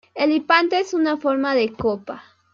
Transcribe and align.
El 0.15 0.31
hipanto 0.31 0.75
es 0.77 0.95
en 0.95 1.15
forma 1.19 1.53
de 1.53 1.73
copa. 1.73 2.23